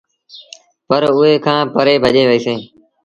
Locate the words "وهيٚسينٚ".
2.27-2.61